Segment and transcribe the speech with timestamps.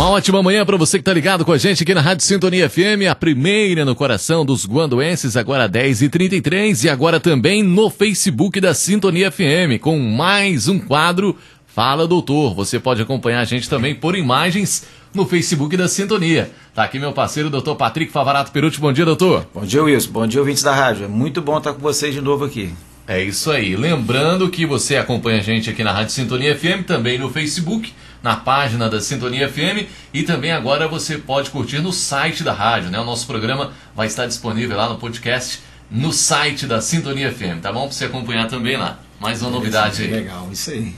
[0.00, 2.70] Uma ótima manhã para você que tá ligado com a gente aqui na Rádio Sintonia
[2.70, 8.72] FM, a primeira no coração dos guandoenses, agora 10h33 e agora também no Facebook da
[8.72, 11.36] Sintonia FM, com mais um quadro
[11.66, 12.54] Fala Doutor.
[12.54, 16.50] Você pode acompanhar a gente também por imagens no Facebook da Sintonia.
[16.74, 18.80] Tá aqui meu parceiro, doutor Patrick Favarato Perucci.
[18.80, 19.46] Bom dia, doutor.
[19.54, 20.12] Bom dia, Wilson.
[20.12, 21.04] Bom dia, ouvintes da rádio.
[21.04, 22.72] É muito bom estar com vocês de novo aqui.
[23.06, 23.76] É isso aí.
[23.76, 27.92] Lembrando que você acompanha a gente aqui na Rádio Sintonia FM, também no Facebook
[28.22, 32.90] na página da Sintonia FM e também agora você pode curtir no site da rádio,
[32.90, 32.98] né?
[32.98, 35.60] O nosso programa vai estar disponível lá no podcast
[35.90, 37.82] no site da Sintonia FM, tá bom?
[37.82, 38.98] Para você acompanhar também lá.
[39.18, 40.10] Mais uma novidade aí.
[40.10, 40.94] Legal, isso aí.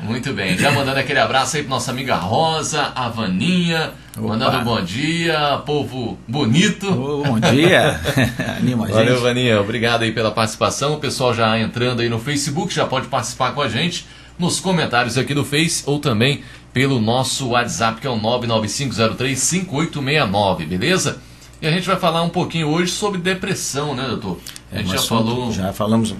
[0.00, 4.28] Muito bem, já mandando aquele abraço aí para nossa amiga Rosa, a Vaninha, Opa.
[4.28, 6.86] mandando um bom dia, povo bonito.
[6.90, 7.98] Oh, bom dia,
[8.60, 8.96] anima a gente.
[8.96, 10.94] Valeu, Vaninha, obrigado aí pela participação.
[10.94, 14.06] O pessoal já entrando aí no Facebook, já pode participar com a gente
[14.38, 21.20] nos comentários aqui do Face ou também pelo nosso WhatsApp, que é o 995035869, beleza?
[21.60, 24.38] E a gente vai falar um pouquinho hoje sobre depressão, né, doutor?
[24.70, 25.52] A gente é um já falou.
[25.52, 26.16] Já falamos, um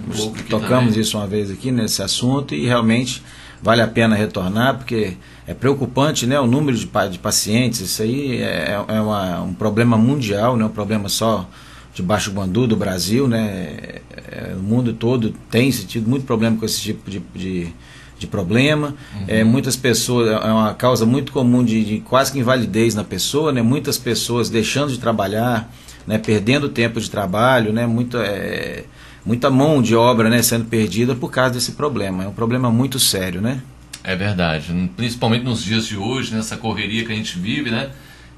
[0.49, 0.99] tocamos também.
[0.99, 3.21] isso uma vez aqui nesse assunto e realmente
[3.61, 7.81] vale a pena retornar, porque é preocupante né, o número de, de pacientes.
[7.81, 11.47] Isso aí é, é uma, um problema mundial, não é um problema só
[11.93, 13.27] de Baixo Guandu, do Brasil.
[13.27, 13.99] Né,
[14.31, 17.71] é, o mundo todo tem tido muito problema com esse tipo de, de
[18.17, 18.95] de problema.
[19.15, 19.25] Uhum.
[19.27, 23.51] É, muitas pessoas, é uma causa muito comum de, de, quase que invalidez na pessoa,
[23.51, 23.61] né?
[23.61, 25.71] muitas pessoas deixando de trabalhar,
[26.05, 26.17] né?
[26.17, 27.85] perdendo tempo de trabalho, né?
[27.85, 28.85] Muita, é,
[29.25, 30.41] muita mão de obra né?
[30.41, 32.23] sendo perdida por causa desse problema.
[32.23, 33.61] É um problema muito sério, né?
[34.03, 37.89] É verdade, principalmente nos dias de hoje, nessa correria que a gente vive, né?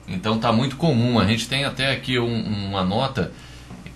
[0.07, 1.19] Então está muito comum.
[1.19, 3.31] A gente tem até aqui um, uma nota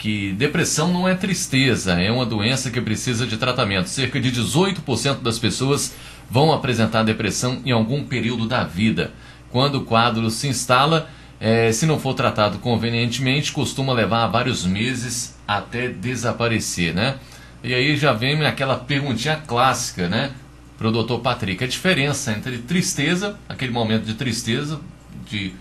[0.04, 3.88] que depressão não é tristeza, é uma doença que precisa de tratamento.
[3.88, 5.96] Cerca de 18% das pessoas
[6.30, 9.14] vão apresentar depressão em algum período da vida.
[9.50, 15.40] Quando o quadro se instala, é, se não for tratado convenientemente, costuma levar vários meses
[15.48, 17.16] até desaparecer, né?
[17.64, 20.32] E aí já vem aquela perguntinha clássica, né?
[20.78, 24.82] Para o doutor Patrick, a diferença entre tristeza, aquele momento de tristeza,
[25.30, 25.54] de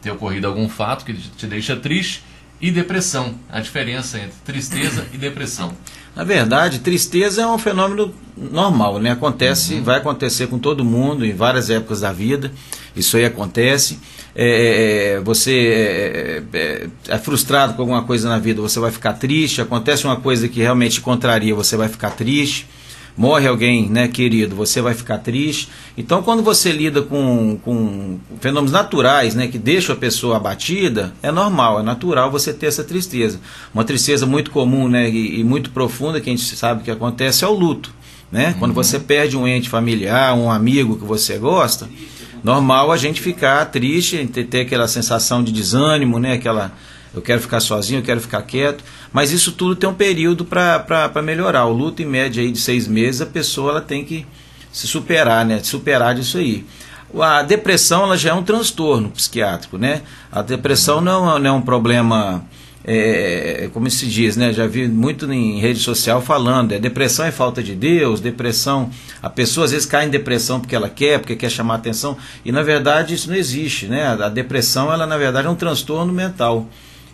[0.00, 2.29] ter ocorrido algum fato que te deixa triste,
[2.60, 3.34] e depressão.
[3.48, 5.72] A diferença entre tristeza e depressão.
[6.14, 9.12] Na verdade, tristeza é um fenômeno normal, né?
[9.12, 9.82] Acontece, uhum.
[9.84, 12.52] vai acontecer com todo mundo em várias épocas da vida.
[12.94, 13.98] Isso aí acontece.
[14.34, 18.90] É, é, é você é, é, é, frustrado com alguma coisa na vida, você vai
[18.90, 19.60] ficar triste.
[19.60, 22.66] Acontece uma coisa que realmente contraria, você vai ficar triste
[23.16, 25.68] morre alguém né, querido, você vai ficar triste.
[25.96, 31.30] Então, quando você lida com, com fenômenos naturais né, que deixam a pessoa abatida, é
[31.30, 33.40] normal, é natural você ter essa tristeza.
[33.74, 37.44] Uma tristeza muito comum né, e, e muito profunda que a gente sabe que acontece
[37.44, 37.92] é o luto.
[38.30, 38.48] Né?
[38.48, 38.54] Uhum.
[38.60, 41.88] Quando você perde um ente familiar, um amigo que você gosta,
[42.44, 46.34] normal a gente ficar triste, ter, ter aquela sensação de desânimo, né?
[46.34, 46.72] aquela
[47.14, 48.84] eu quero ficar sozinho, eu quero ficar quieto.
[49.12, 51.66] Mas isso tudo tem um período para melhorar.
[51.66, 54.26] O luto, em média, aí, de seis meses, a pessoa ela tem que
[54.72, 55.60] se superar, né?
[55.62, 56.64] Superar disso aí.
[57.18, 60.02] A depressão ela já é um transtorno psiquiátrico, né?
[60.30, 62.44] A depressão não, é não é um problema,
[62.84, 64.52] é, como se diz, né?
[64.52, 69.28] Já vi muito em rede social falando, é depressão é falta de Deus, depressão, a
[69.28, 72.62] pessoa às vezes cai em depressão porque ela quer, porque quer chamar atenção, e na
[72.62, 74.06] verdade isso não existe, né?
[74.06, 76.68] A depressão ela na verdade é um transtorno mental.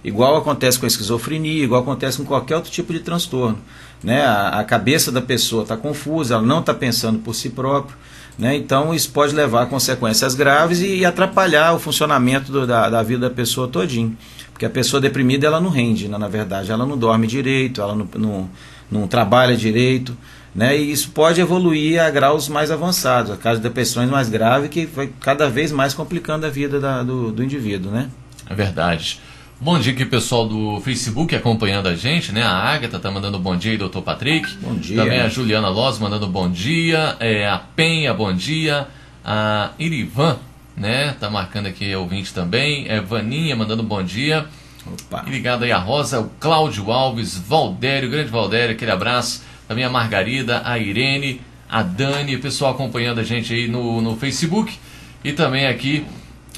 [0.07, 3.59] Igual acontece com a esquizofrenia, igual acontece com qualquer outro tipo de transtorno.
[4.05, 4.25] Né?
[4.25, 7.97] A, a cabeça da pessoa está confusa, ela não está pensando por si própria.
[8.39, 8.55] Né?
[8.55, 13.03] Então isso pode levar a consequências graves e, e atrapalhar o funcionamento do, da, da
[13.03, 14.17] vida da pessoa todinho.
[14.53, 16.17] Porque a pessoa deprimida ela não rende, né?
[16.17, 18.51] na verdade, ela não dorme direito, ela não, não,
[18.89, 20.17] não trabalha direito.
[20.55, 20.79] Né?
[20.79, 24.87] E isso pode evoluir a graus mais avançados, a caso de depressões mais graves, que
[24.87, 27.91] vai cada vez mais complicando a vida da, do, do indivíduo.
[27.91, 28.09] Né?
[28.49, 29.21] É verdade.
[29.59, 32.43] Bom dia aqui, pessoal do Facebook acompanhando a gente, né?
[32.43, 34.55] A Agatha tá mandando bom dia aí, doutor Patrick.
[34.57, 34.97] Bom dia.
[34.97, 37.17] Também a Juliana Loz mandando bom dia.
[37.19, 38.87] É, a Penha, bom dia.
[39.25, 40.37] A Irivan,
[40.77, 41.17] né?
[41.19, 42.85] Tá marcando aqui ouvinte também.
[42.87, 44.45] É Vaninha mandando bom dia.
[44.87, 45.25] Opa.
[45.27, 49.43] E ligado aí a Rosa, o Cláudio Alves, Valdério, grande Valdério, aquele abraço.
[49.67, 54.17] Também a Margarida, a Irene, a Dani, o pessoal acompanhando a gente aí no, no
[54.17, 54.79] Facebook.
[55.25, 56.05] E também aqui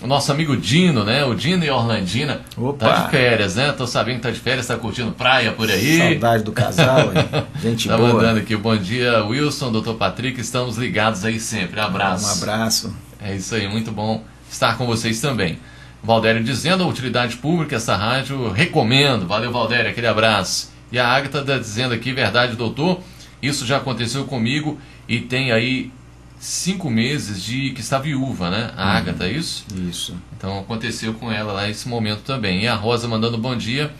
[0.03, 1.25] o nosso amigo Dino, né?
[1.25, 2.43] O Dino e Orlandina.
[2.56, 2.89] Opa.
[2.89, 3.73] Tá de férias, né?
[3.73, 5.99] Tô sabendo que tá de férias, tá curtindo praia por aí.
[5.99, 7.45] Saudade do casal, hein?
[7.61, 8.09] Gente tá boa.
[8.09, 8.56] Tá mandando aqui.
[8.56, 10.41] Bom dia, Wilson, doutor Patrick.
[10.41, 11.81] Estamos ligados aí sempre.
[11.81, 12.27] Abraço.
[12.27, 12.97] Um abraço.
[13.21, 15.59] É isso aí, muito bom estar com vocês também.
[16.03, 19.27] Valdério dizendo a utilidade pública, essa rádio, recomendo.
[19.27, 20.73] Valeu, Valdério, aquele abraço.
[20.91, 23.00] E a Agatha tá dizendo aqui, verdade, doutor,
[23.43, 24.79] isso já aconteceu comigo
[25.09, 25.91] e tem aí
[26.38, 28.70] cinco meses de que está viúva, né?
[28.76, 28.90] A uhum.
[28.96, 29.64] Agatha, é isso?
[29.88, 30.17] Isso.
[30.37, 32.62] Então aconteceu com ela lá esse momento também.
[32.62, 33.93] E a Rosa mandando bom dia.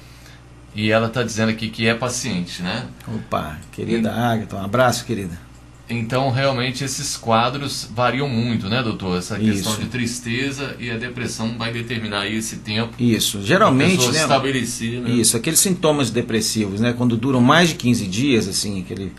[0.75, 2.87] E ela está dizendo aqui que é paciente, né?
[3.07, 4.13] Opa, querida e...
[4.13, 5.49] Agatha, um abraço, querida.
[5.91, 9.19] Então, realmente, esses quadros variam muito, né, doutor?
[9.19, 9.81] Essa questão Isso.
[9.81, 12.93] de tristeza e a depressão vai determinar aí esse tempo.
[12.99, 14.21] Isso, geralmente, né?
[14.21, 15.11] Estabelecer, né?
[15.11, 16.93] Isso, aqueles sintomas depressivos, né?
[16.93, 19.13] Quando duram mais de 15 dias, assim, aquele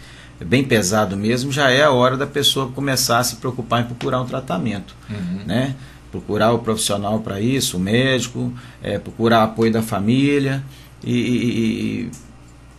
[0.45, 4.21] bem pesado mesmo, já é a hora da pessoa começar a se preocupar em procurar
[4.21, 5.45] um tratamento, uhum.
[5.45, 5.75] né?
[6.11, 8.51] Procurar o profissional para isso, o médico,
[8.81, 10.63] é, procurar apoio da família
[11.03, 12.11] e, e,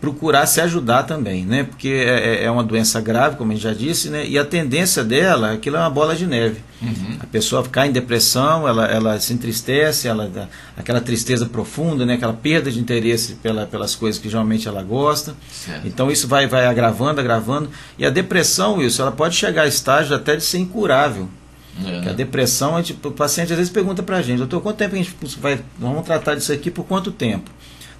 [0.00, 1.64] procurar se ajudar também, né?
[1.64, 4.26] Porque é, é, é, uma doença grave, como a gente já disse, né?
[4.26, 6.62] E a tendência dela, aquilo é uma bola de neve.
[6.80, 7.18] Uhum.
[7.20, 12.14] A pessoa ficar em depressão, ela, ela se entristece, ela aquela tristeza profunda, né?
[12.14, 15.36] Aquela perda de interesse pela, pelas coisas que geralmente ela gosta.
[15.52, 15.86] Certo.
[15.86, 17.68] Então isso vai, vai agravando, agravando.
[17.98, 21.28] E a depressão, isso, ela pode chegar a estágio até de ser incurável.
[21.84, 22.10] É.
[22.10, 24.98] a depressão, a gente, o paciente às vezes pergunta pra gente, doutor, quanto tempo a
[24.98, 27.48] gente vai, vamos tratar disso aqui por quanto tempo?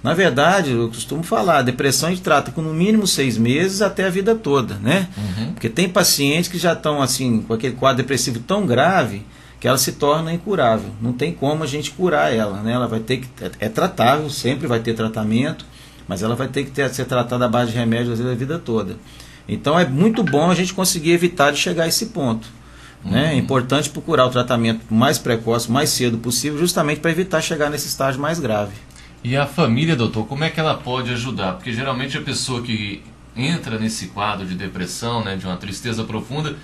[0.03, 3.81] Na verdade, eu costumo falar, a depressão a gente trata com no mínimo seis meses
[3.81, 5.07] até a vida toda, né?
[5.15, 5.53] Uhum.
[5.53, 9.23] Porque tem pacientes que já estão assim, com aquele quadro depressivo tão grave
[9.59, 10.89] que ela se torna incurável.
[10.99, 12.71] Não tem como a gente curar ela, né?
[12.71, 15.63] Ela vai ter que é, é tratável, sempre vai ter tratamento,
[16.07, 18.57] mas ela vai ter que ter, ser tratada à base de remédios vezes a vida
[18.57, 18.97] toda.
[19.47, 22.47] Então é muito bom a gente conseguir evitar de chegar a esse ponto.
[23.05, 23.11] Uhum.
[23.11, 23.35] Né?
[23.35, 27.87] É importante procurar o tratamento mais precoce, mais cedo possível, justamente para evitar chegar nesse
[27.87, 28.71] estágio mais grave.
[29.23, 31.53] E a família, doutor, como é que ela pode ajudar?
[31.53, 33.03] Porque geralmente a pessoa que
[33.35, 36.55] entra nesse quadro de depressão, né, de uma tristeza profunda,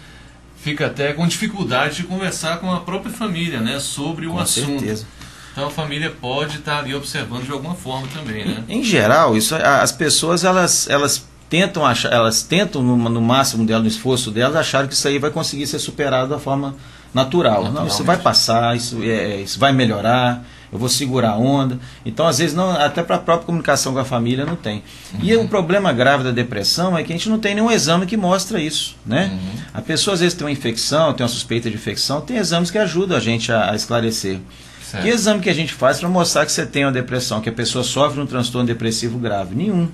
[0.58, 4.80] fica até com dificuldade de conversar com a própria família, né, sobre o com assunto.
[4.80, 5.06] Certeza.
[5.52, 8.64] Então a família pode estar ali observando de alguma forma também, né?
[8.68, 13.66] Em, em geral, isso as pessoas elas elas tentam achar, elas tentam no, no máximo
[13.66, 16.76] dela, no esforço delas, achar que isso aí vai conseguir ser superado da forma
[17.14, 17.72] natural.
[17.72, 21.80] Não, isso vai passar, isso, é, isso vai melhorar eu vou segurar a onda.
[22.06, 24.84] Então, às vezes, não, até para a própria comunicação com a família não tem.
[25.14, 25.20] Uhum.
[25.24, 28.18] E o problema grave da depressão é que a gente não tem nenhum exame que
[28.18, 28.96] mostra isso.
[29.06, 29.32] Né?
[29.32, 29.62] Uhum.
[29.74, 32.78] A pessoa às vezes tem uma infecção, tem uma suspeita de infecção, tem exames que
[32.78, 34.40] ajudam a gente a, a esclarecer.
[34.84, 35.04] Certo.
[35.04, 37.54] Que exame que a gente faz para mostrar que você tem uma depressão, que a
[37.54, 39.54] pessoa sofre um transtorno depressivo grave?
[39.54, 39.90] Nenhum.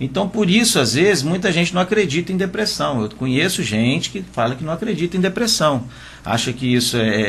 [0.00, 3.02] Então, por isso, às vezes, muita gente não acredita em depressão.
[3.02, 5.84] Eu conheço gente que fala que não acredita em depressão.
[6.24, 7.26] Acha que isso é, é,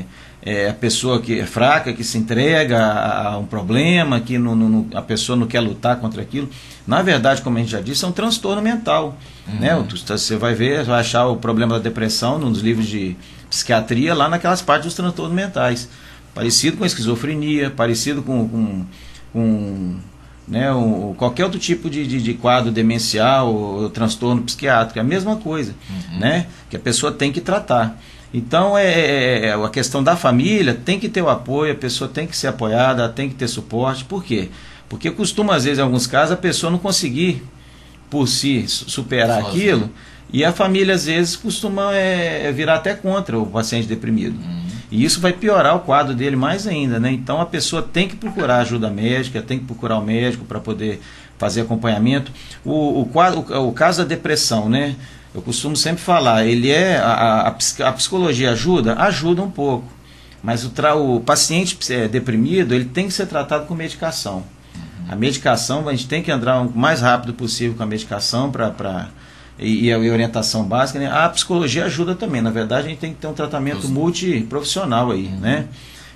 [0.00, 0.04] é,
[0.42, 4.54] é a pessoa que é fraca, que se entrega a, a um problema, que não,
[4.54, 6.48] não, a pessoa não quer lutar contra aquilo.
[6.86, 9.18] Na verdade, como a gente já disse, é um transtorno mental.
[9.46, 9.60] Uhum.
[9.60, 9.86] Né?
[10.06, 13.16] Você vai ver, vai achar o problema da depressão nos livros de
[13.50, 15.88] psiquiatria, lá naquelas partes dos transtornos mentais.
[16.34, 18.86] Parecido com esquizofrenia, parecido com, com,
[19.32, 19.96] com
[20.46, 24.98] né, um, qualquer outro tipo de, de, de, quadro demencial ou transtorno psiquiátrico.
[24.98, 26.20] É a mesma coisa, uhum.
[26.20, 26.46] né?
[26.70, 27.98] que a pessoa tem que tratar.
[28.32, 32.08] Então é, é, é, a questão da família tem que ter o apoio, a pessoa
[32.08, 34.04] tem que ser apoiada, tem que ter suporte.
[34.04, 34.48] Por quê?
[34.88, 37.42] Porque costuma, às vezes, em alguns casos, a pessoa não conseguir
[38.10, 39.48] por si superar Sozinho.
[39.50, 39.90] aquilo,
[40.32, 44.38] e a família, às vezes, costuma é, é, virar até contra o paciente deprimido.
[44.38, 44.66] Uhum.
[44.90, 46.98] E isso vai piorar o quadro dele mais ainda.
[46.98, 47.12] Né?
[47.12, 51.00] Então a pessoa tem que procurar ajuda médica, tem que procurar o médico para poder
[51.38, 52.32] fazer acompanhamento.
[52.64, 54.96] O, o, quadro, o, o caso da depressão, né?
[55.38, 59.86] Eu costumo sempre falar, ele é a, a, a psicologia ajuda, ajuda um pouco,
[60.42, 64.42] mas o, tra, o paciente é, deprimido ele tem que ser tratado com medicação.
[65.08, 69.10] A medicação a gente tem que andar o mais rápido possível com a medicação para
[69.60, 70.98] e, e, a orientação básica.
[70.98, 71.08] Né?
[71.08, 72.42] A psicologia ajuda também.
[72.42, 75.38] Na verdade, a gente tem que ter um tratamento multiprofissional aí, uhum.
[75.38, 75.66] né?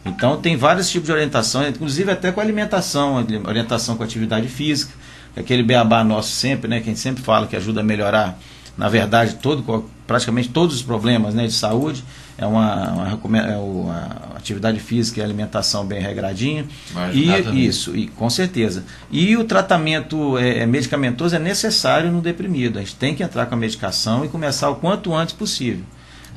[0.05, 4.93] Então tem vários tipos de orientação, inclusive até com alimentação, orientação com atividade física,
[5.37, 6.81] aquele beabá nosso sempre, né?
[6.81, 8.37] Que a gente sempre fala que ajuda a melhorar
[8.77, 12.05] na verdade, todo, praticamente todos os problemas né, de saúde.
[12.39, 16.65] É uma, uma, é uma atividade física e alimentação bem regradinha.
[17.13, 18.85] E isso, e com certeza.
[19.11, 22.79] E o tratamento é, é, medicamentoso é necessário no deprimido.
[22.79, 25.85] A gente tem que entrar com a medicação e começar o quanto antes possível,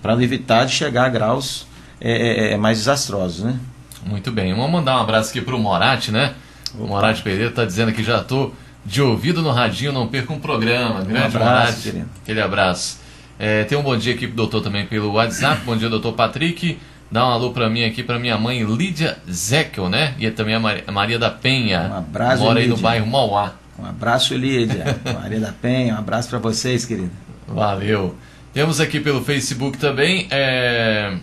[0.02, 1.66] para evitar de chegar a graus
[2.00, 3.44] é, é, é, mais desastrosos.
[3.44, 3.58] Né?
[4.06, 4.54] Muito bem.
[4.54, 6.36] Vamos mandar um abraço aqui para o Morati, né?
[6.78, 8.50] O Morati Pereira está dizendo que já estou.
[8.50, 11.02] Tô de ouvido no radinho, não perca um programa.
[11.02, 12.10] Grande um abraço, querido.
[12.22, 13.00] Aquele abraço.
[13.38, 15.62] É, tem um bom dia aqui pro doutor também pelo WhatsApp.
[15.66, 16.78] bom dia, doutor Patrick.
[17.12, 20.14] Dá um alô para mim aqui, para minha mãe Lídia Zekel, né?
[20.20, 21.90] E também a Maria da Penha.
[21.92, 23.54] Um abraço, Mora aí no bairro Mauá.
[23.78, 24.98] Um abraço, Lídia.
[25.22, 27.12] Maria da Penha, um abraço para vocês, querido.
[27.48, 28.16] Valeu.
[28.54, 31.14] Temos aqui pelo Facebook também, é...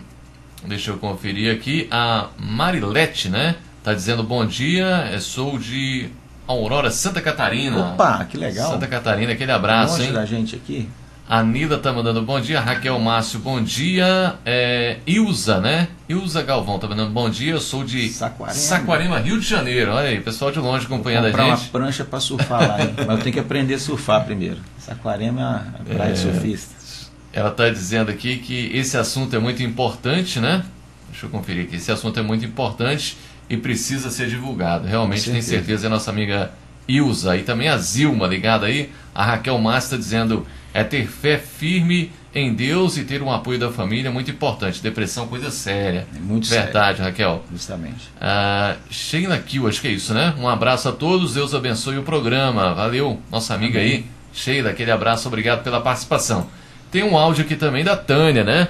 [0.65, 3.55] deixa eu conferir aqui, a Marilete, né?
[3.83, 6.09] Tá dizendo bom dia, é, sou de
[6.47, 7.93] Aurora, Santa Catarina.
[7.93, 8.71] Opa, que legal.
[8.71, 10.13] Santa Catarina, aquele abraço, Longe hein?
[10.13, 10.89] da gente aqui.
[11.27, 14.35] A Nila tá mandando bom dia, Raquel Márcio, bom dia.
[14.45, 15.87] É, Ilza, né?
[16.07, 17.53] Ilza Galvão tá mandando bom dia.
[17.53, 19.93] Eu sou de Saquarema, Saquarema Rio de Janeiro.
[19.93, 21.39] Olha aí, pessoal de longe acompanhando a gente.
[21.41, 22.93] uma prancha para surfar lá, hein?
[22.97, 24.57] mas eu tenho que aprender a surfar primeiro.
[24.77, 27.09] Saquarema é a praia é, de surfistas.
[27.31, 30.63] Ela tá dizendo aqui que esse assunto é muito importante, né?
[31.09, 31.77] Deixa eu conferir aqui.
[31.77, 33.17] Esse assunto é muito importante
[33.49, 34.87] e precisa ser divulgado.
[34.87, 35.49] Realmente, certeza.
[35.49, 36.51] tem certeza, é nossa amiga
[36.87, 37.37] Ilza.
[37.37, 38.89] E também a Zilma ligada aí.
[39.13, 43.69] A Raquel Massa dizendo é ter fé firme em Deus e ter um apoio da
[43.71, 44.81] família muito importante.
[44.81, 46.07] Depressão, coisa séria.
[46.15, 47.11] É muito Verdade, sério.
[47.11, 47.43] Raquel.
[47.51, 48.09] Justamente.
[48.19, 50.33] Ah, Sheila Kill, acho que é isso, né?
[50.39, 52.73] Um abraço a todos, Deus abençoe o programa.
[52.73, 53.91] Valeu, nossa amiga Amém.
[53.91, 54.05] aí.
[54.33, 56.47] Sheila, aquele abraço, obrigado pela participação.
[56.91, 58.67] Tem um áudio aqui também da Tânia, né?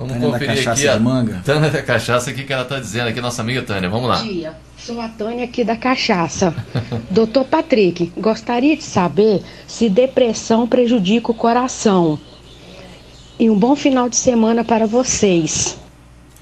[0.00, 1.42] Vamos Tânia conferir da cachaça aqui a de manga.
[1.44, 3.90] Tânia da Cachaça, o que, que ela está dizendo aqui, nossa amiga Tânia.
[3.90, 4.16] Vamos lá.
[4.16, 4.54] Bom dia.
[4.78, 6.54] Sou a Tânia aqui da Cachaça.
[7.10, 12.18] Doutor Patrick, gostaria de saber se depressão prejudica o coração.
[13.38, 15.78] E um bom final de semana para vocês.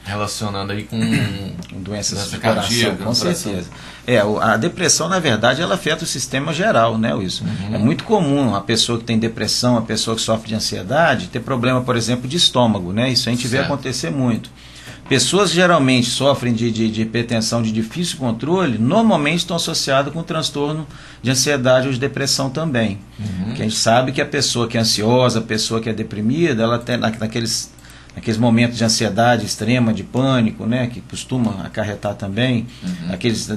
[0.09, 0.99] Relacionando aí com
[1.81, 3.69] doenças do coração, com certeza.
[4.07, 7.45] É, a depressão, na verdade, ela afeta o sistema geral, né, Wilson?
[7.45, 7.75] Uhum.
[7.75, 11.41] É muito comum a pessoa que tem depressão, a pessoa que sofre de ansiedade, ter
[11.41, 13.11] problema, por exemplo, de estômago, né?
[13.11, 13.53] Isso a gente certo.
[13.53, 14.51] vê acontecer muito.
[15.09, 20.23] Pessoas que geralmente sofrem de, de, de, hipertensão de difícil controle, normalmente estão associadas com
[20.23, 20.87] transtorno
[21.23, 22.99] de ansiedade ou de depressão também.
[23.19, 23.55] Uhum.
[23.55, 26.63] Que a gente sabe que a pessoa que é ansiosa, a pessoa que é deprimida,
[26.63, 27.71] ela tem naqueles,
[28.19, 33.15] naqueles momentos de ansiedade extrema, de pânico, né, que costuma acarretar também, uhum.
[33.15, 33.49] aqueles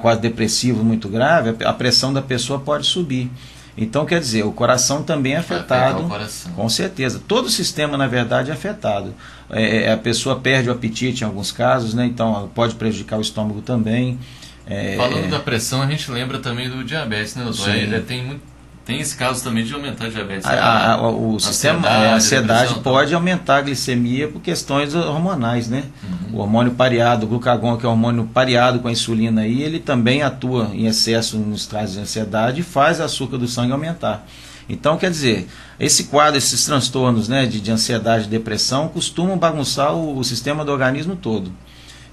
[0.00, 3.28] quase depressivos muito grave, a pressão da pessoa pode subir.
[3.76, 6.08] Então, quer dizer, o coração também é afetado.
[6.54, 7.20] Com certeza.
[7.26, 9.12] Todo o sistema, na verdade, é afetado.
[9.50, 12.06] É, é, a pessoa perde o apetite em alguns casos, né?
[12.06, 14.16] então pode prejudicar o estômago também.
[14.64, 17.74] É, Falando da pressão, a gente lembra também do diabetes, né, doutor?
[17.74, 18.53] Ele tem muito
[18.84, 20.44] tem esse caso também de aumentar a diabetes.
[20.44, 25.84] A, a, o sistema, a ansiedade pode aumentar a glicemia por questões hormonais, né?
[26.02, 26.38] Uhum.
[26.38, 29.80] O hormônio pareado, o glucagon, que é o hormônio pareado com a insulina aí, ele
[29.80, 34.26] também atua em excesso nos trajes de ansiedade e faz o açúcar do sangue aumentar.
[34.68, 35.48] Então, quer dizer,
[35.80, 40.64] esse quadro, esses transtornos né, de, de ansiedade e depressão costumam bagunçar o, o sistema
[40.64, 41.50] do organismo todo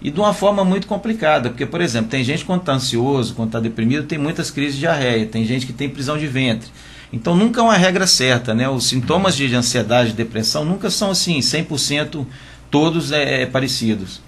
[0.02, 3.50] e de uma forma muito complicada, porque, por exemplo, tem gente quando está ansioso, quando
[3.50, 6.70] está deprimido, tem muitas crises de diarreia, tem gente que tem prisão de ventre.
[7.14, 8.68] Então nunca é uma regra certa, né?
[8.70, 12.26] Os sintomas de ansiedade e depressão nunca são assim, 100%
[12.70, 14.22] todos é, é, parecidos.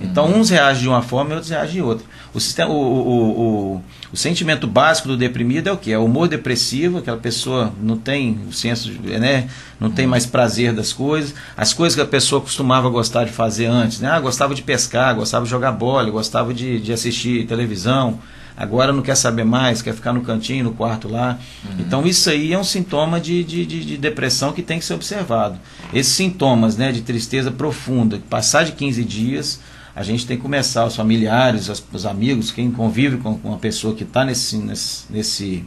[0.00, 2.06] Então uns reagem de uma forma e outros reagem de outra.
[2.34, 3.40] O, sistema, o, o,
[3.76, 5.92] o, o sentimento básico do deprimido é o que?
[5.92, 9.48] É o humor depressivo, aquela pessoa não tem o senso, né?
[9.80, 11.34] não tem mais prazer das coisas.
[11.56, 14.10] As coisas que a pessoa costumava gostar de fazer antes, né?
[14.10, 18.18] Ah, gostava de pescar, gostava de jogar bola, gostava de, de assistir televisão.
[18.56, 21.38] Agora não quer saber mais, quer ficar no cantinho, no quarto lá.
[21.64, 21.76] Uhum.
[21.78, 24.94] Então isso aí é um sintoma de, de, de, de, depressão que tem que ser
[24.94, 25.58] observado.
[25.92, 29.60] Esses sintomas né, de tristeza profunda, passar de 15 dias,
[29.94, 33.58] a gente tem que começar, os familiares, os, os amigos, quem convive com, com uma
[33.58, 35.64] pessoa que está nesse, nesse, nesse,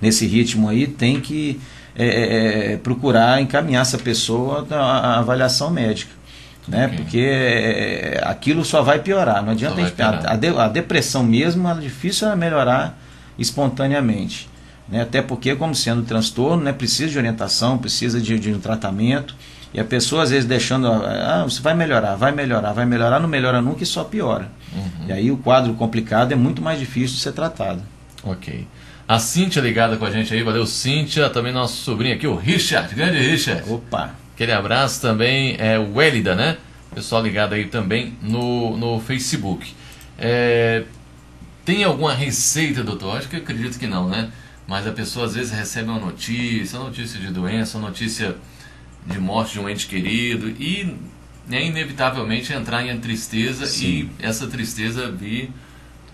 [0.00, 1.60] nesse ritmo aí, tem que
[1.96, 6.17] é, é, é procurar encaminhar essa pessoa à avaliação médica.
[6.68, 6.86] Né?
[6.86, 6.98] Okay.
[6.98, 9.42] Porque é, aquilo só vai piorar.
[9.42, 12.98] Não adianta a, gente, a, de, a, depressão mesmo, é difícil melhorar
[13.38, 14.48] espontaneamente.
[14.88, 15.02] Né?
[15.02, 19.34] Até porque, como sendo transtorno, né, precisa de orientação, precisa de, de um tratamento.
[19.72, 20.90] E a pessoa, às vezes, deixando.
[20.90, 24.50] Ah, você vai melhorar, vai melhorar, vai melhorar, não melhora nunca e só piora.
[24.72, 25.08] Uhum.
[25.08, 27.82] E aí o quadro complicado é muito mais difícil de ser tratado.
[28.22, 28.66] Ok.
[29.06, 32.94] A Cíntia ligada com a gente aí, valeu Cíntia, também nosso sobrinho aqui, o Richard,
[32.94, 33.62] grande Richard.
[33.70, 34.14] Opa!
[34.38, 35.92] Aquele abraço também, é o
[36.36, 36.58] né?
[36.94, 39.74] Pessoal ligado aí também no, no Facebook.
[40.16, 40.84] É,
[41.64, 43.16] tem alguma receita, doutor?
[43.16, 44.30] Acho que eu acredito que não, né?
[44.64, 48.36] Mas a pessoa às vezes recebe uma notícia, uma notícia de doença, uma notícia
[49.04, 50.96] de morte de um ente querido e
[51.48, 54.08] né, inevitavelmente entrar em tristeza Sim.
[54.20, 55.50] e essa tristeza vir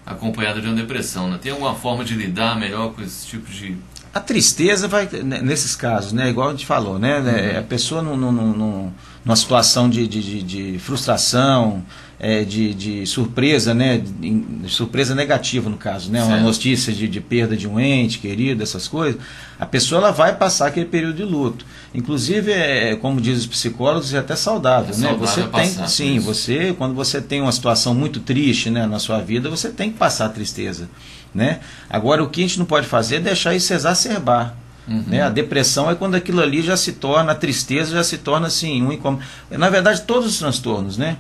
[0.06, 1.28] acompanhada de uma depressão.
[1.28, 1.38] Né?
[1.42, 3.76] Tem alguma forma de lidar melhor com esse tipo de
[4.14, 6.30] a tristeza vai né, nesses casos, né?
[6.30, 7.18] Igual a gente falou, né?
[7.18, 7.58] Uhum.
[7.58, 8.92] A pessoa num, num, num,
[9.24, 11.82] numa situação de, de, de frustração,
[12.18, 13.98] é, de, de surpresa, né?
[13.98, 16.20] De, surpresa negativa no caso, né?
[16.20, 16.32] Certo.
[16.32, 19.20] Uma notícia de, de perda de um ente querido, essas coisas.
[19.58, 21.64] A pessoa ela vai passar aquele período de luto.
[21.94, 25.08] Inclusive, é, é como dizem os psicólogos, é até saudável, é né?
[25.08, 29.20] Saudável você tem, sim, você quando você tem uma situação muito triste, né, na sua
[29.20, 30.88] vida, você tem que passar a tristeza.
[31.34, 31.58] Né?
[31.90, 34.56] Agora, o que a gente não pode fazer é deixar isso exacerbar.
[34.86, 35.02] Uhum.
[35.06, 35.22] Né?
[35.22, 38.82] A depressão é quando aquilo ali já se torna, a tristeza já se torna assim,
[38.82, 39.24] um incômodo.
[39.50, 41.16] Na verdade, todos os transtornos, né?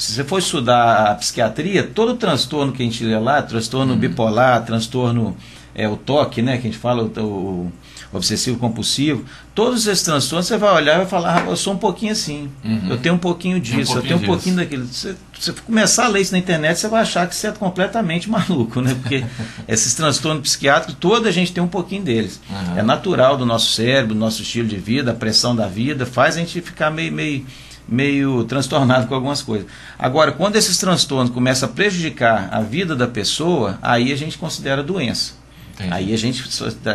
[0.00, 3.98] Se você for estudar a psiquiatria, todo transtorno que a gente lê lá, transtorno uhum.
[3.98, 5.36] bipolar, transtorno,
[5.74, 6.56] é, o toque, né?
[6.56, 7.72] Que a gente fala, o, o
[8.10, 11.76] obsessivo compulsivo, todos esses transtornos você vai olhar e vai falar, ah, eu sou um
[11.76, 12.88] pouquinho assim, uhum.
[12.88, 14.64] eu tenho um pouquinho disso, um pouquinho eu tenho um pouquinho disso.
[14.64, 14.86] daquilo.
[14.86, 18.28] Você, você começar a ler isso na internet, você vai achar que você é completamente
[18.30, 18.96] maluco, né?
[19.02, 19.22] Porque
[19.68, 22.40] esses transtornos psiquiátricos, toda a gente tem um pouquinho deles.
[22.48, 22.78] Uhum.
[22.78, 26.36] É natural do nosso cérebro, do nosso estilo de vida, a pressão da vida, faz
[26.36, 27.44] a gente ficar meio, meio,
[27.90, 29.66] meio transtornado com algumas coisas.
[29.98, 34.82] Agora, quando esses transtornos começam a prejudicar a vida da pessoa, aí a gente considera
[34.82, 35.34] doença.
[35.74, 35.92] Entendi.
[35.92, 36.44] Aí a gente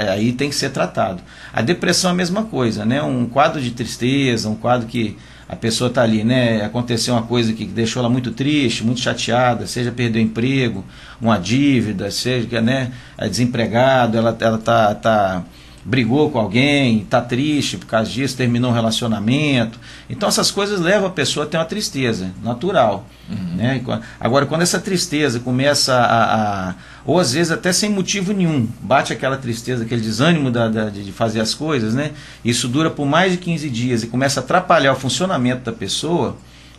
[0.09, 1.21] aí tem que ser tratado.
[1.51, 3.01] A depressão é a mesma coisa, né?
[3.01, 5.17] Um quadro de tristeza, um quadro que
[5.49, 6.63] a pessoa está ali, né?
[6.63, 10.83] Aconteceu uma coisa que deixou ela muito triste, muito chateada, seja perdeu emprego,
[11.19, 15.43] uma dívida, seja né, é desempregado, ela ela tá, tá
[15.85, 19.79] brigou com alguém, está triste por causa disso, terminou um relacionamento.
[20.09, 23.05] Então essas coisas levam a pessoa a ter uma tristeza natural.
[23.29, 23.55] Uhum.
[23.55, 23.81] Né?
[24.19, 26.75] Agora, quando essa tristeza começa a, a,
[27.05, 31.11] Ou às vezes até sem motivo nenhum, bate aquela tristeza, aquele desânimo da, da, de
[31.11, 32.11] fazer as coisas, né?
[32.43, 36.35] isso dura por mais de 15 dias e começa a atrapalhar o funcionamento da pessoa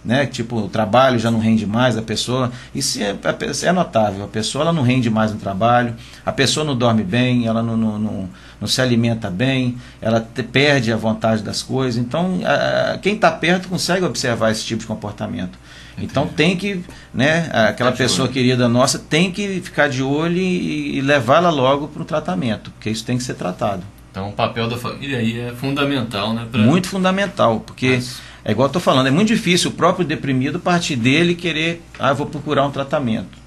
[0.06, 0.24] né?
[0.24, 2.52] Tipo, o trabalho já não rende mais, a pessoa.
[2.72, 3.16] Isso é,
[3.64, 4.24] é notável.
[4.24, 7.76] A pessoa ela não rende mais no trabalho, a pessoa não dorme bem, ela não,
[7.76, 8.28] não, não,
[8.60, 11.96] não se alimenta bem, ela te, perde a vontade das coisas.
[11.96, 15.58] Então, a, quem está perto consegue observar esse tipo de comportamento.
[15.92, 16.10] Entendi.
[16.10, 16.82] Então tem que,
[17.12, 21.88] né, aquela tá pessoa querida nossa tem que ficar de olho e, e levá-la logo
[21.88, 23.82] para o tratamento, porque isso tem que ser tratado.
[24.10, 26.46] Então o papel da família aí é fundamental, né?
[26.50, 26.60] Pra...
[26.60, 30.60] Muito fundamental, porque Mas é igual eu estou falando, é muito difícil o próprio deprimido
[30.60, 33.45] partir dele querer, ah, vou procurar um tratamento.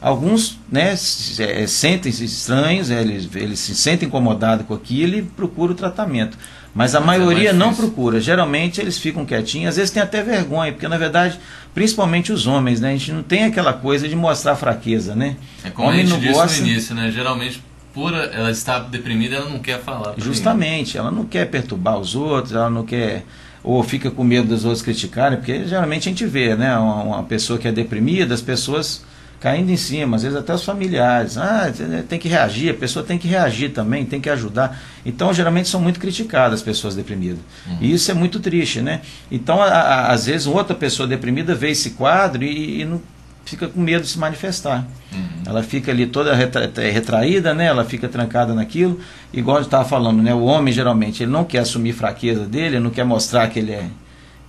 [0.00, 5.74] Alguns né, é, sentem-se estranhos, é, eles, eles se sentem incomodados com aquilo e procuram
[5.74, 6.38] o tratamento.
[6.74, 8.20] Mas a Mas é maioria é não procura.
[8.20, 11.38] Geralmente eles ficam quietinhos, às vezes tem até vergonha, porque na verdade,
[11.74, 15.36] principalmente os homens, né, a gente não tem aquela coisa de mostrar fraqueza, né?
[15.64, 16.60] É como Homem a gente disse gosta...
[16.60, 17.10] no início, né?
[17.10, 20.14] Geralmente por ela estar deprimida, ela não quer falar.
[20.16, 23.24] Justamente, ela não quer perturbar os outros, ela não quer
[23.62, 27.22] ou fica com medo dos outros criticarem, porque geralmente a gente vê, né, uma, uma,
[27.24, 29.04] pessoa que é deprimida, as pessoas
[29.40, 31.72] caindo em cima, às vezes até os familiares, ah,
[32.06, 34.78] tem que reagir, a pessoa tem que reagir também, tem que ajudar.
[35.04, 37.38] Então, geralmente são muito criticadas as pessoas deprimidas.
[37.66, 37.78] Uhum.
[37.80, 39.00] E isso é muito triste, né?
[39.32, 43.00] Então, a, a, às vezes, outra pessoa deprimida vê esse quadro e, e não
[43.46, 44.86] fica com medo de se manifestar.
[45.12, 45.42] Uhum.
[45.46, 47.64] Ela fica ali toda retra retraída, né?
[47.64, 49.00] ela fica trancada naquilo.
[49.32, 50.34] Igual eu estava falando, né?
[50.34, 53.72] o homem geralmente ele não quer assumir fraqueza dele, ele não quer mostrar que ele
[53.72, 53.86] é,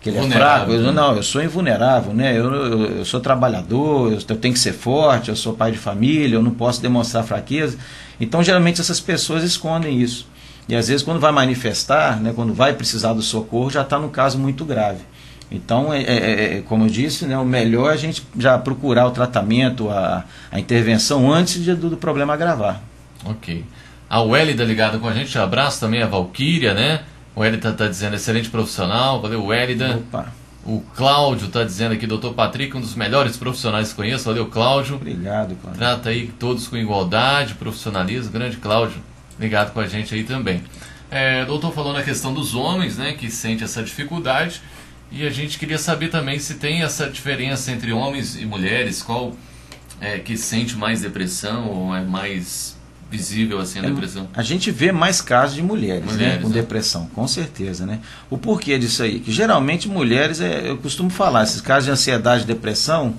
[0.02, 0.72] que ele é fraco.
[0.72, 2.38] Eu, não, eu sou invulnerável, né?
[2.38, 5.78] eu, eu, eu sou trabalhador, eu, eu, tenho que ser forte, eu sou pai de
[5.78, 7.78] família, eu não posso demonstrar fraqueza.
[8.20, 10.28] Então, geralmente, essas pessoas escondem isso.
[10.68, 14.10] E às vezes, quando vai manifestar, né, quando vai precisar do socorro, já está no
[14.10, 15.00] caso muito grave.
[15.52, 19.06] Então, é, é, é, como eu disse, né, o melhor é a gente já procurar
[19.06, 22.82] o tratamento, a, a intervenção antes de, do, do, problema agravar.
[23.26, 23.66] Ok.
[24.10, 27.02] A Wélida ligada com a gente, abraço também a Valquíria, né?
[27.36, 29.98] O Wélida está dizendo excelente profissional, valeu Wélida.
[29.98, 30.34] Opa.
[30.64, 34.26] O Cláudio está dizendo aqui, doutor Patrick, um dos melhores profissionais que conheço.
[34.26, 34.96] Valeu, Cláudio.
[34.96, 35.80] Obrigado, Cláudio.
[35.80, 38.32] Trata aí todos com igualdade, profissionalismo.
[38.32, 39.02] Grande Cláudio,
[39.40, 40.62] ligado com a gente aí também.
[41.10, 44.62] É, doutor falou na questão dos homens, né, que sente essa dificuldade.
[45.12, 49.36] E a gente queria saber também se tem essa diferença entre homens e mulheres, qual
[50.00, 52.78] é que sente mais depressão ou é mais
[53.12, 54.28] visível assim a é, depressão?
[54.34, 56.54] A gente vê mais casos de mulheres, né, mulheres né, com né?
[56.54, 58.00] depressão, com certeza, né?
[58.30, 59.20] O porquê disso aí?
[59.20, 63.14] Que geralmente mulheres, é, eu costumo falar, esses casos de ansiedade e depressão,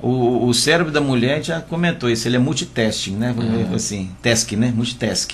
[0.00, 3.34] o, o cérebro da mulher já comentou isso, ele é multitasking, né?
[3.36, 3.74] Uhum.
[3.74, 4.72] Assim, task, né?
[4.74, 5.32] Multitask.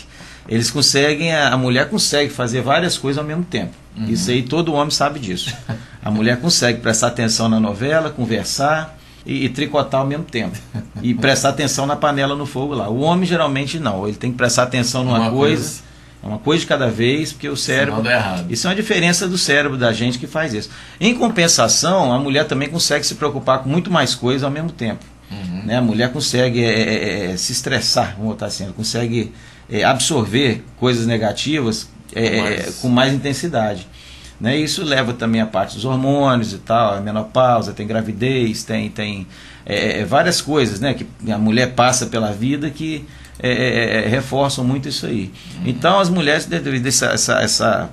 [0.49, 3.73] Eles conseguem, a, a mulher consegue fazer várias coisas ao mesmo tempo.
[3.97, 4.09] Uhum.
[4.09, 5.55] Isso aí todo homem sabe disso.
[6.05, 10.59] A mulher consegue prestar atenção na novela, conversar e, e, tricotar ao mesmo tempo.
[11.01, 12.89] E prestar atenção na panela no fogo lá.
[12.89, 14.07] O homem geralmente não.
[14.07, 15.83] Ele tem que prestar atenção numa uma coisa, coisa,
[16.23, 18.03] uma coisa de cada vez, porque o cérebro.
[18.49, 20.71] Isso é uma diferença do cérebro da gente que faz isso.
[21.01, 25.05] Em compensação, a mulher também consegue se preocupar com muito mais coisas ao mesmo tempo.
[25.31, 25.63] Uhum.
[25.65, 25.77] Né?
[25.77, 29.33] A mulher consegue é, é, é, se estressar, vamos botar assim, ela consegue
[29.71, 32.75] é, absorver coisas negativas é, mais...
[32.77, 33.87] com mais intensidade.
[34.43, 34.57] Né?
[34.57, 39.25] Isso leva também a parte dos hormônios e tal, a menopausa, tem gravidez, tem, tem
[39.65, 40.95] é, é várias coisas né?
[40.95, 43.07] que a mulher passa pela vida que
[43.39, 45.31] é, é, é reforçam muito isso aí.
[45.59, 45.63] Uhum.
[45.67, 47.91] Então as mulheres, devido a essa, essa,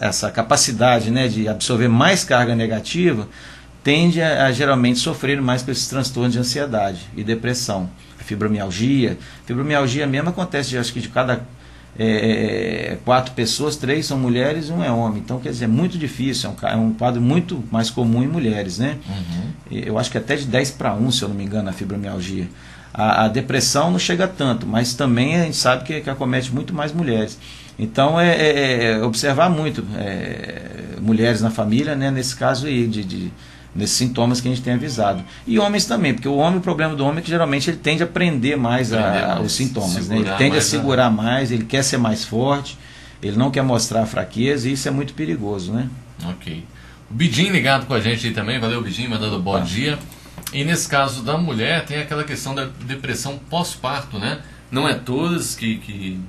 [0.00, 3.28] essa, capacidade né, de absorver mais carga negativa,
[3.84, 7.90] tende a, a geralmente sofrer mais com esses transtornos de ansiedade e depressão.
[8.24, 9.18] Fibromialgia.
[9.44, 11.46] Fibromialgia mesmo acontece, acho que de cada
[11.98, 15.20] é, quatro pessoas, três são mulheres e um é homem.
[15.24, 18.28] Então, quer dizer, é muito difícil, é um, é um quadro muito mais comum em
[18.28, 18.96] mulheres, né?
[19.08, 19.50] Uhum.
[19.70, 22.48] Eu acho que até de 10 para 1, se eu não me engano, a fibromialgia.
[22.92, 26.74] A, a, depressão não chega tanto, mas também a gente sabe que, que acomete muito
[26.74, 27.38] mais mulheres.
[27.78, 33.04] Então é, é, é observar muito é, mulheres na família, né, nesse caso aí, de,
[33.04, 33.32] de,
[33.74, 35.22] nesses sintomas que a gente tem avisado.
[35.46, 38.02] E homens também, porque o homem, o problema do homem é que geralmente ele tende
[38.02, 40.08] a prender mais, a, mais os sintomas.
[40.08, 40.18] Né?
[40.18, 42.76] Ele tende a segurar mais, ele quer ser mais forte,
[43.22, 45.88] ele não quer mostrar fraqueza e isso é muito perigoso, né?
[46.24, 46.64] Ok.
[47.10, 49.60] O Bidim ligado com a gente aí também, valeu Bidim, mandando bom ah.
[49.60, 49.98] dia.
[50.52, 54.40] E nesse caso da mulher, tem aquela questão da depressão pós-parto, né?
[54.70, 56.20] Não é todas que, que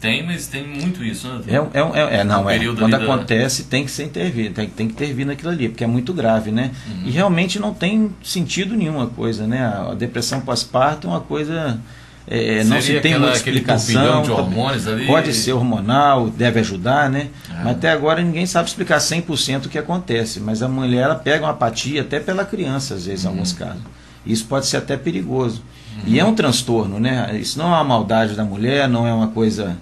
[0.00, 1.42] tem, mas tem muito isso, né?
[1.48, 2.58] É, é, é, é não, é.
[2.74, 6.12] Quando acontece, tem que ser intervir, tem, tem que intervir naquilo ali, porque é muito
[6.12, 6.70] grave, né?
[6.86, 7.02] Uhum.
[7.06, 9.64] E realmente não tem sentido nenhuma coisa, né?
[9.64, 11.80] A, depressão pós-parto é uma coisa
[12.26, 14.22] é, não se tem aquela, muita explicação.
[14.22, 15.06] de hormônios ali?
[15.06, 17.28] Pode ser hormonal, deve ajudar, né?
[17.50, 17.64] É.
[17.64, 20.38] Mas até agora ninguém sabe explicar 100% o que acontece.
[20.38, 23.30] Mas a mulher ela pega uma apatia até pela criança, às vezes, uhum.
[23.30, 23.82] em alguns casos.
[24.24, 25.62] Isso pode ser até perigoso.
[25.96, 26.02] Uhum.
[26.06, 27.36] E é um transtorno, né?
[27.40, 29.76] Isso não é uma maldade da mulher, não é uma coisa.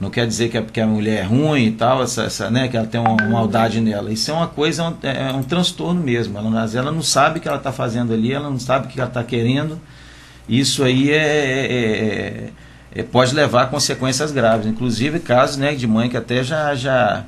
[0.00, 2.68] Não quer dizer que a, que a mulher é ruim e tal, essa, essa, né,
[2.68, 4.12] que ela tem uma maldade nela.
[4.12, 6.38] Isso é uma coisa, é um, é um transtorno mesmo.
[6.38, 9.00] Ela, ela não sabe o que ela está fazendo ali, ela não sabe o que
[9.00, 9.80] ela está querendo
[10.48, 11.66] isso aí é, é,
[12.96, 14.66] é, é, pode levar a consequências graves.
[14.66, 17.24] Inclusive casos né, de mãe que até já, já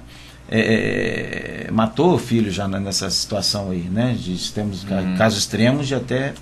[0.50, 4.16] é, é, matou o filho já nessa situação aí, né?
[4.18, 5.16] De, temos uhum.
[5.16, 6.32] casos extremos de até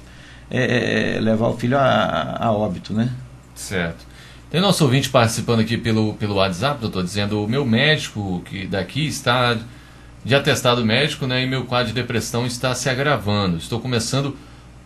[1.21, 3.11] levar o filho a, a óbito, né?
[3.55, 4.07] Certo.
[4.51, 9.07] Tem nosso ouvinte participando aqui pelo, pelo WhatsApp, doutor, dizendo o meu médico que daqui
[9.07, 9.59] está
[10.25, 13.59] de atestado médico, né, e meu quadro de depressão está se agravando.
[13.59, 14.37] Estou começando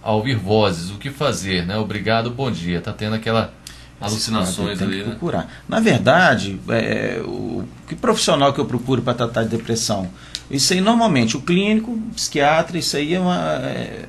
[0.02, 1.76] a ouvir vozes, o que fazer, né?
[1.78, 2.80] Obrigado, bom dia.
[2.80, 3.52] Tá tendo aquela
[4.02, 5.10] alucinações tem ali, que né?
[5.10, 5.62] procurar.
[5.68, 10.10] Na verdade, é, o que profissional que eu procuro para tratar de depressão?
[10.50, 13.36] Isso aí normalmente, o clínico, o psiquiatra, isso aí é uma.
[13.64, 14.06] É,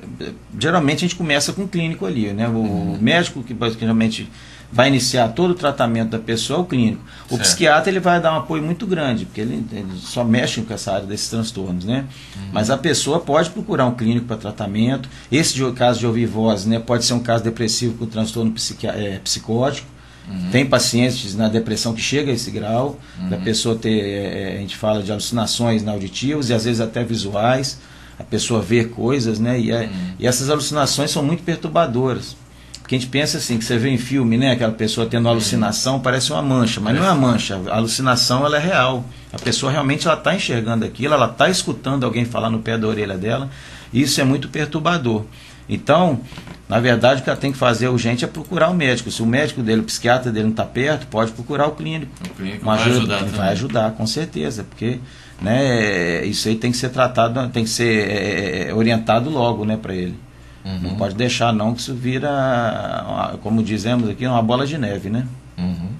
[0.58, 2.46] geralmente a gente começa com o clínico ali, né?
[2.48, 2.98] O uhum.
[3.00, 4.28] médico que geralmente
[4.74, 7.00] vai iniciar todo o tratamento da pessoa, o clínico.
[7.26, 7.42] O certo.
[7.42, 10.92] psiquiatra ele vai dar um apoio muito grande, porque ele, ele, só mexe com essa
[10.92, 12.06] área desses transtornos, né?
[12.34, 12.42] Uhum.
[12.52, 15.08] Mas a pessoa pode procurar um clínico para tratamento.
[15.30, 19.18] Esse de, caso de ouvir voz, né, pode ser um caso depressivo com transtorno é,
[19.18, 19.86] psicótico.
[20.28, 20.50] Uhum.
[20.50, 23.28] Tem pacientes na depressão que chega a esse grau, uhum.
[23.28, 27.78] da pessoa ter, é, a gente fala de alucinações auditivas e às vezes até visuais,
[28.18, 29.60] a pessoa ver coisas, né?
[29.60, 29.90] E, é, uhum.
[30.18, 32.36] e essas alucinações são muito perturbadoras.
[32.84, 35.98] Porque a gente pensa assim, que você vê em filme, né, aquela pessoa tendo alucinação,
[36.00, 39.06] parece uma mancha, mas não é uma mancha, a alucinação ela é real.
[39.32, 42.86] A pessoa realmente ela está enxergando aquilo, ela está escutando alguém falar no pé da
[42.86, 43.48] orelha dela,
[43.90, 45.24] e isso é muito perturbador.
[45.66, 46.20] Então,
[46.68, 49.10] na verdade, o que ela tem que fazer urgente é procurar o médico.
[49.10, 52.12] Se o médico dele, o psiquiatra dele não está perto, pode procurar o clínico.
[52.22, 53.36] O clínico vai ajuda, ajudar.
[53.38, 54.98] Vai ajudar, com certeza, porque
[55.40, 59.78] né, isso aí tem que ser tratado, tem que ser é, é orientado logo né,
[59.78, 60.22] para ele.
[60.64, 60.78] Uhum.
[60.80, 65.26] Não pode deixar não que isso vira, como dizemos aqui, uma bola de neve, né?
[65.58, 65.90] Uhum.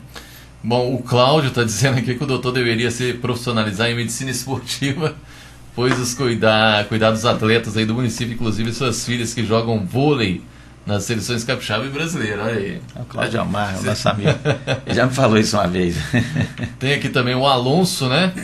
[0.63, 5.15] Bom, o Cláudio está dizendo aqui que o doutor deveria se profissionalizar em medicina esportiva,
[5.77, 10.41] pois os cuidar, cuidar dos atletas aí do município, inclusive suas filhas que jogam vôlei
[10.87, 12.45] nas seleções capixaba e brasileira.
[12.45, 12.81] Olha aí.
[12.97, 14.31] É o Cláudio Amar, o nosso amigo.
[14.87, 15.97] Ele já me falou isso uma vez.
[16.79, 18.33] Tem aqui também o Alonso, né?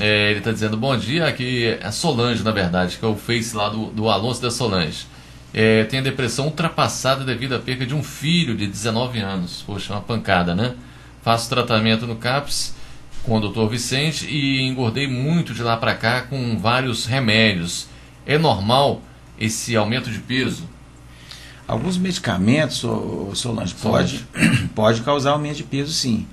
[0.00, 1.26] É, ele está dizendo bom dia.
[1.26, 5.04] Aqui é Solange, na verdade, que é o face lá do, do Alonso da Solange
[5.52, 9.62] é, tem a depressão ultrapassada devido à perda de um filho de 19 anos.
[9.66, 10.74] Poxa, uma pancada, né?
[11.22, 12.74] Faço tratamento no CAPS
[13.22, 13.68] com o Dr.
[13.68, 17.88] Vicente e engordei muito de lá para cá com vários remédios.
[18.26, 19.02] É normal
[19.38, 20.68] esse aumento de peso?
[21.66, 22.84] Alguns medicamentos,
[23.34, 24.26] Solange, pode,
[24.74, 26.26] pode causar aumento de peso sim.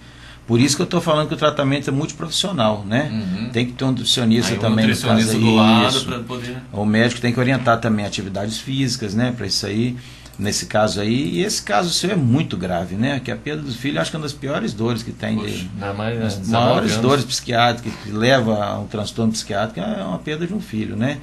[0.47, 3.09] Por isso que eu estou falando que o tratamento é multiprofissional, né?
[3.11, 3.49] Uhum.
[3.49, 6.57] Tem que ter um nutricionista Aí, também um nutricionista no caso, do lado para poder.
[6.71, 9.33] O médico tem que orientar também atividades físicas, né?
[9.35, 9.97] Para isso aí,
[10.39, 11.31] nesse caso aí.
[11.31, 13.19] E esse caso seu é muito grave, né?
[13.19, 15.35] Que a perda do filho, acho que é uma das piores dores que tem.
[15.35, 17.01] Poxa, de, mais, as maiores anos.
[17.01, 21.17] dores psiquiátricas que leva a um transtorno psiquiátrico é uma perda de um filho, né?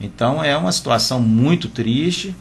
[0.00, 2.34] Então é uma situação muito triste,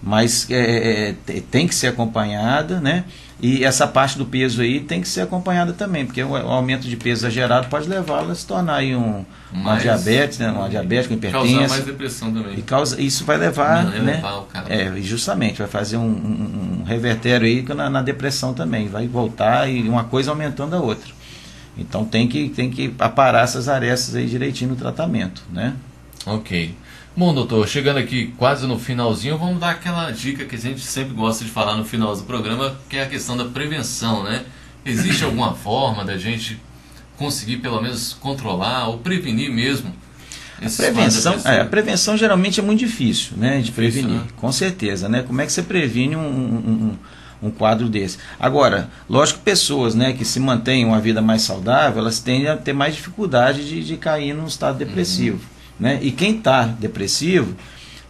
[0.00, 3.04] mas é, é, tem que ser acompanhada, né?
[3.42, 6.94] E essa parte do peso aí tem que ser acompanhada também, porque o, aumento de
[6.96, 10.50] peso exagerado pode levá-la a se tornar aí um, uma diabetes, né?
[10.50, 11.46] uma diabética, hipertensa.
[11.46, 12.58] Causar mais depressão também.
[12.58, 14.16] E causa, isso vai levar, Não, né?
[14.16, 19.08] Levar é, justamente, vai fazer um, um, um revertério aí na, na, depressão também, vai
[19.08, 21.10] voltar e uma coisa aumentando a outra.
[21.78, 25.74] Então tem que, tem que aparar essas arestas aí direitinho no tratamento, né?
[26.26, 26.74] Ok.
[27.16, 31.12] Bom, doutor, chegando aqui quase no finalzinho, vamos dar aquela dica que a gente sempre
[31.12, 34.44] gosta de falar no final do programa, que é a questão da prevenção, né?
[34.84, 36.58] Existe alguma forma da gente
[37.16, 39.92] conseguir pelo menos controlar ou prevenir mesmo
[40.62, 44.26] A prevenção, é, a prevenção geralmente é muito difícil, né, de prevenir, né?
[44.36, 45.22] com certeza, né?
[45.22, 46.96] Como é que você previne um, um,
[47.42, 48.18] um, quadro desse?
[48.38, 52.72] Agora, lógico, pessoas, né, que se mantêm uma vida mais saudável, elas tendem a ter
[52.72, 55.49] mais dificuldade de, de cair num estado depressivo, uhum.
[55.80, 55.98] Né?
[56.02, 57.56] E quem está depressivo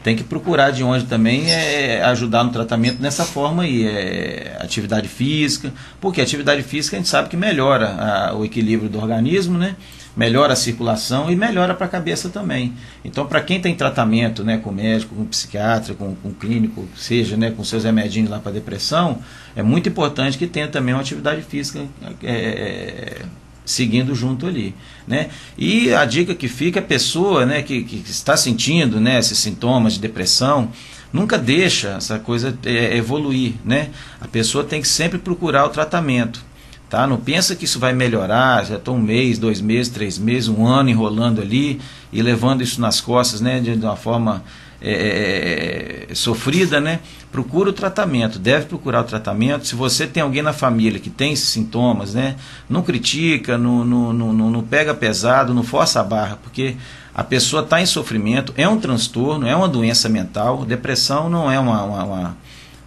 [0.02, 5.08] tem que procurar de onde também é, ajudar no tratamento nessa forma aí, é, atividade
[5.08, 9.76] física, porque atividade física a gente sabe que melhora a, o equilíbrio do organismo, né?
[10.16, 12.74] melhora a circulação e melhora para a cabeça também.
[13.04, 17.50] Então, para quem tem tratamento né, com médico, com psiquiatra, com, com clínico, seja né,
[17.50, 19.20] com seus remedinhos lá para depressão,
[19.54, 21.86] é muito importante que tenha também uma atividade física
[22.22, 23.22] é, é
[23.70, 24.74] seguindo junto ali.
[25.06, 25.30] Né?
[25.56, 29.94] E a dica que fica, a pessoa né, que, que está sentindo né, esses sintomas
[29.94, 30.70] de depressão,
[31.12, 33.54] nunca deixa essa coisa é, evoluir.
[33.64, 33.90] Né?
[34.20, 36.42] A pessoa tem que sempre procurar o tratamento.
[36.88, 37.06] Tá?
[37.06, 40.66] Não pensa que isso vai melhorar, já estou um mês, dois meses, três meses, um
[40.66, 41.80] ano enrolando ali
[42.12, 44.42] e levando isso nas costas né, de, de uma forma
[44.82, 47.00] é, é, é, sofrida, né?
[47.30, 49.66] Procura o tratamento, deve procurar o tratamento.
[49.66, 52.36] Se você tem alguém na família que tem esses sintomas, né?
[52.68, 56.76] Não critica, não, não, não, não pega pesado, não força a barra, porque
[57.14, 60.64] a pessoa está em sofrimento, é um transtorno, é uma doença mental.
[60.64, 62.36] Depressão não é uma, uma, uma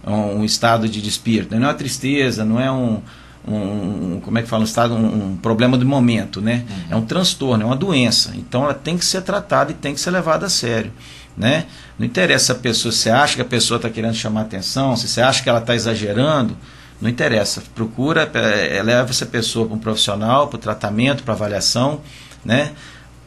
[0.06, 3.00] um estado de espírito, não é uma tristeza, não é um,
[3.46, 6.64] um, como é que fala, um estado, um, um problema de momento, né?
[6.68, 6.84] Uhum.
[6.90, 8.32] É um transtorno, é uma doença.
[8.36, 10.92] Então ela tem que ser tratada e tem que ser levada a sério.
[11.36, 11.66] Né?
[11.98, 15.08] Não interessa a pessoa, se você acha que a pessoa está querendo chamar atenção, se
[15.08, 16.56] você acha que ela está exagerando,
[17.00, 17.62] não interessa.
[17.74, 22.00] Procura, é, leva essa pessoa para um profissional, para o tratamento, para avaliação,
[22.44, 22.72] né?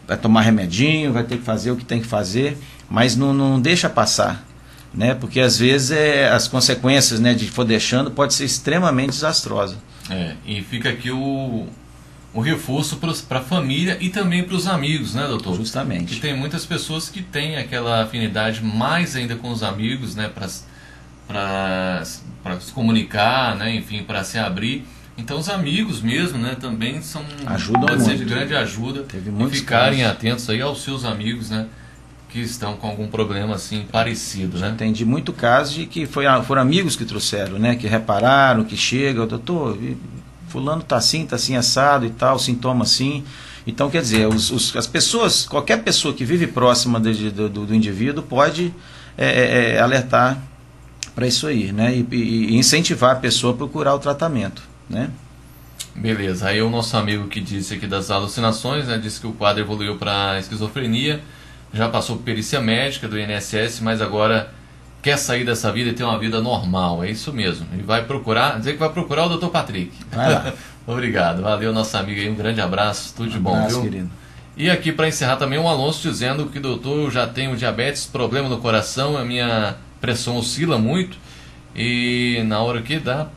[0.08, 2.58] vai tomar remedinho, vai ter que fazer o que tem que fazer,
[2.90, 4.44] mas não, não deixa passar.
[4.94, 5.14] Né?
[5.14, 9.76] Porque às vezes é, as consequências né, de for deixando pode ser extremamente desastrosa.
[10.10, 11.68] É, e fica aqui o,
[12.38, 15.56] um reforço para a família e também para os amigos, né, doutor?
[15.56, 16.14] Justamente.
[16.14, 20.30] Que tem muitas pessoas que têm aquela afinidade mais ainda com os amigos, né,
[21.28, 24.86] para se comunicar, né, enfim, para se abrir.
[25.18, 29.50] Então os amigos mesmo, né, também são Ajudam pode ser de grande ajuda Teve e
[29.50, 30.14] ficarem casos.
[30.14, 31.66] atentos aí aos seus amigos, né,
[32.30, 34.70] que estão com algum problema assim parecido, né?
[34.70, 39.26] Entendi muito casos de que foi, foram amigos que trouxeram, né, que repararam, que chega,
[39.26, 39.76] doutor,
[40.48, 43.24] fulano tá assim, tá assim assado e tal, sintoma assim.
[43.66, 47.76] Então, quer dizer, os, os, as pessoas, qualquer pessoa que vive próxima de, do, do,
[47.76, 48.74] indivíduo pode
[49.18, 50.42] é, é, é alertar
[51.14, 51.94] para isso aí, né?
[51.94, 55.10] E, e, incentivar a pessoa a procurar o tratamento, né?
[55.94, 59.64] Beleza, aí o nosso amigo que disse aqui das alucinações, né, disse que o quadro
[59.64, 61.22] evoluiu para esquizofrenia,
[61.74, 64.54] já passou por perícia médica do INSS, mas agora
[65.02, 67.04] quer sair dessa vida e ter uma vida normal.
[67.04, 67.68] É isso mesmo.
[67.78, 69.48] E vai procurar, dizer que vai procurar o Dr.
[69.48, 69.92] Patrick.
[70.86, 71.42] Obrigado.
[71.42, 72.30] Valeu, nossa amiga aí.
[72.30, 73.14] Um grande abraço.
[73.16, 73.92] Tudo de um bom, abraço, viu?
[73.92, 74.10] querido.
[74.58, 78.50] E aqui para encerrar também um Alonso dizendo que doutor, eu já tenho diabetes, problema
[78.50, 81.16] no coração, a minha pressão oscila muito
[81.76, 83.28] e na hora que dá,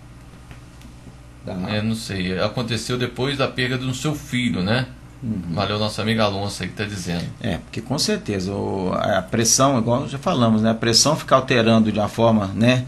[1.45, 1.53] dá.
[1.69, 4.87] É, não sei, aconteceu depois da perda do seu filho, né?
[5.23, 5.55] Uhum.
[5.55, 7.25] Valeu nosso amigo Alonso aí que está dizendo.
[7.41, 10.71] É, porque com certeza o, a pressão, igual já falamos, né?
[10.71, 12.87] A pressão fica alterando de uma forma, né?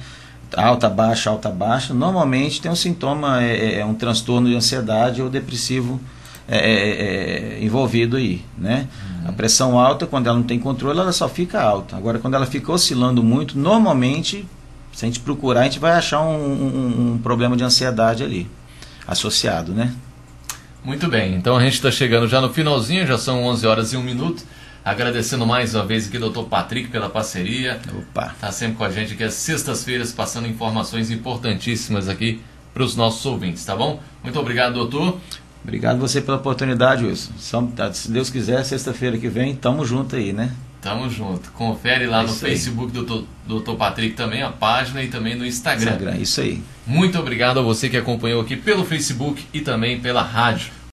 [0.56, 1.92] Alta, baixa, alta, baixa.
[1.92, 6.00] Normalmente tem um sintoma, é, é, é um transtorno de ansiedade ou depressivo
[6.48, 8.88] é, é, é envolvido aí, né?
[9.22, 9.28] Uhum.
[9.28, 11.96] A pressão alta, quando ela não tem controle, ela só fica alta.
[11.96, 14.46] Agora, quando ela fica oscilando muito, normalmente,
[14.92, 18.50] se a gente procurar, a gente vai achar um, um, um problema de ansiedade ali,
[19.06, 19.94] associado, né?
[20.84, 23.96] Muito bem, então a gente está chegando já no finalzinho, já são 11 horas e
[23.96, 24.42] 1 minuto.
[24.84, 26.42] Agradecendo mais uma vez aqui Dr.
[26.50, 27.80] Patrick pela parceria.
[27.96, 28.32] Opa!
[28.34, 32.40] Está sempre com a gente aqui às sextas-feiras, passando informações importantíssimas aqui
[32.74, 34.00] para os nossos ouvintes, tá bom?
[34.24, 35.20] Muito obrigado, doutor.
[35.62, 37.30] Obrigado você pela oportunidade, Wilson.
[37.92, 40.50] Se Deus quiser, sexta-feira que vem, tamo junto aí, né?
[40.82, 41.52] Tamo junto.
[41.52, 43.76] Confere lá é no Facebook do Dr.
[43.76, 45.92] Patrick também, a página e também no Instagram.
[45.92, 46.60] Instagram, isso aí.
[46.84, 50.72] Muito obrigado a você que acompanhou aqui pelo Facebook e também pela rádio.